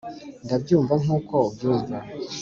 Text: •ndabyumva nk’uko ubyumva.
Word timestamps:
•ndabyumva 0.45 0.93
nk’uko 1.03 1.35
ubyumva. 1.49 1.97